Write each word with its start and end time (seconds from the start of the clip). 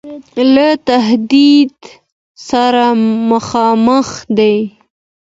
له 0.53 0.67
تهدید 0.89 1.75
سره 2.47 2.85
مخامخ 3.31 4.07
دی. 4.37 4.57